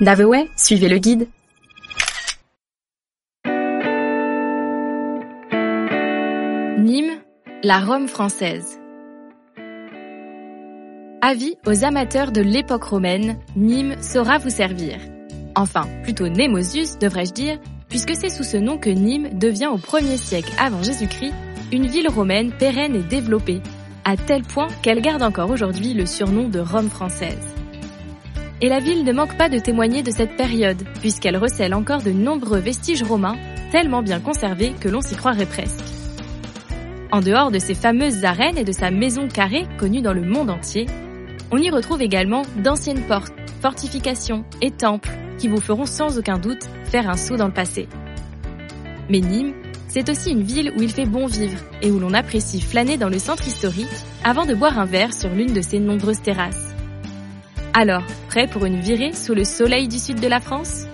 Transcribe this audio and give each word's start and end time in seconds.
Daveway, 0.00 0.48
suivez 0.56 0.88
le 0.88 0.96
guide. 0.96 1.28
Nîmes, 6.78 7.20
la 7.62 7.80
Rome 7.80 8.08
française. 8.08 8.80
Avis 11.20 11.54
aux 11.66 11.84
amateurs 11.84 12.32
de 12.32 12.40
l'époque 12.40 12.84
romaine, 12.84 13.36
Nîmes 13.56 14.00
saura 14.00 14.38
vous 14.38 14.48
servir. 14.48 14.96
Enfin, 15.54 15.86
plutôt 16.02 16.28
Némosus, 16.28 16.98
devrais-je 16.98 17.34
dire, 17.34 17.58
puisque 17.90 18.16
c'est 18.16 18.30
sous 18.30 18.44
ce 18.44 18.56
nom 18.56 18.78
que 18.78 18.88
Nîmes 18.88 19.38
devient 19.38 19.66
au 19.66 19.76
1er 19.76 20.16
siècle 20.16 20.54
avant 20.58 20.82
Jésus-Christ 20.82 21.34
une 21.72 21.86
ville 21.86 22.08
romaine 22.08 22.52
pérenne 22.52 22.96
et 22.96 23.02
développée, 23.02 23.60
à 24.06 24.16
tel 24.16 24.44
point 24.44 24.68
qu'elle 24.80 25.02
garde 25.02 25.22
encore 25.22 25.50
aujourd'hui 25.50 25.92
le 25.92 26.06
surnom 26.06 26.48
de 26.48 26.58
Rome 26.58 26.88
française. 26.88 27.59
Et 28.62 28.68
la 28.68 28.78
ville 28.78 29.04
ne 29.04 29.12
manque 29.12 29.38
pas 29.38 29.48
de 29.48 29.58
témoigner 29.58 30.02
de 30.02 30.10
cette 30.10 30.36
période, 30.36 30.82
puisqu'elle 31.00 31.38
recèle 31.38 31.74
encore 31.74 32.02
de 32.02 32.10
nombreux 32.10 32.58
vestiges 32.58 33.02
romains, 33.02 33.38
tellement 33.72 34.02
bien 34.02 34.20
conservés 34.20 34.74
que 34.78 34.88
l'on 34.88 35.00
s'y 35.00 35.16
croirait 35.16 35.46
presque. 35.46 35.84
En 37.10 37.20
dehors 37.20 37.50
de 37.50 37.58
ses 37.58 37.74
fameuses 37.74 38.24
arènes 38.24 38.58
et 38.58 38.64
de 38.64 38.72
sa 38.72 38.90
maison 38.90 39.28
carrée 39.28 39.66
connue 39.78 40.02
dans 40.02 40.12
le 40.12 40.22
monde 40.22 40.50
entier, 40.50 40.86
on 41.50 41.56
y 41.56 41.70
retrouve 41.70 42.02
également 42.02 42.42
d'anciennes 42.56 43.06
portes, 43.06 43.32
fortifications 43.62 44.44
et 44.60 44.70
temples 44.70 45.10
qui 45.38 45.48
vous 45.48 45.60
feront 45.60 45.86
sans 45.86 46.18
aucun 46.18 46.38
doute 46.38 46.68
faire 46.84 47.08
un 47.08 47.16
saut 47.16 47.36
dans 47.36 47.46
le 47.46 47.54
passé. 47.54 47.88
Mais 49.08 49.20
Nîmes, 49.20 49.54
c'est 49.88 50.08
aussi 50.08 50.30
une 50.30 50.42
ville 50.42 50.72
où 50.76 50.82
il 50.82 50.92
fait 50.92 51.06
bon 51.06 51.26
vivre 51.26 51.58
et 51.82 51.90
où 51.90 51.98
l'on 51.98 52.14
apprécie 52.14 52.60
flâner 52.60 52.96
dans 52.96 53.08
le 53.08 53.18
centre 53.18 53.48
historique 53.48 53.88
avant 54.22 54.46
de 54.46 54.54
boire 54.54 54.78
un 54.78 54.84
verre 54.84 55.14
sur 55.14 55.30
l'une 55.30 55.52
de 55.52 55.62
ses 55.62 55.80
nombreuses 55.80 56.22
terrasses. 56.22 56.69
Alors, 57.72 58.02
prêt 58.28 58.48
pour 58.48 58.64
une 58.64 58.80
virée 58.80 59.12
sous 59.12 59.32
le 59.32 59.44
soleil 59.44 59.86
du 59.86 59.98
sud 59.98 60.20
de 60.20 60.26
la 60.26 60.40
France? 60.40 60.86